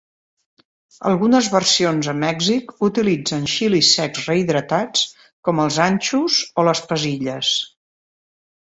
[1.09, 5.05] Algunes versions a Mèxic utilitzen xilis secs rehidratats
[5.49, 7.57] com els anchos o les pasilles.